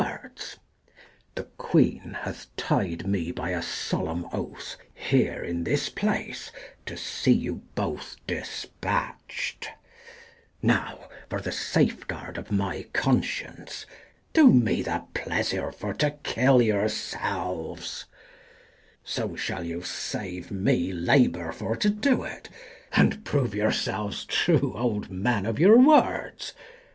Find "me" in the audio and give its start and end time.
3.07-3.31, 14.51-14.81, 20.49-20.91